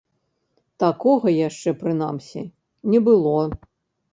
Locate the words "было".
3.11-3.37